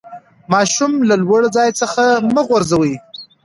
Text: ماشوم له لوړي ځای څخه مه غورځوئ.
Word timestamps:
ماشوم 0.51 0.91
له 1.09 1.15
لوړي 1.23 1.49
ځای 1.57 1.69
څخه 1.81 2.03
مه 2.33 2.41
غورځوئ. 2.47 2.93